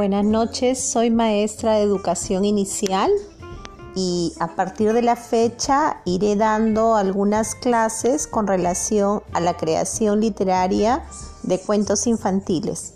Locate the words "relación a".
8.46-9.40